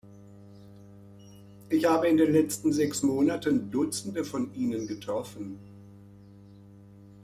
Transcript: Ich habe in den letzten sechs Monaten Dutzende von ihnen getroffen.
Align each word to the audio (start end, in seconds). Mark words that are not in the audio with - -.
Ich 1.69 1.85
habe 1.85 2.07
in 2.07 2.17
den 2.17 2.31
letzten 2.33 2.73
sechs 2.73 3.03
Monaten 3.03 3.69
Dutzende 3.69 4.23
von 4.25 4.51
ihnen 4.55 4.87
getroffen. 4.87 5.59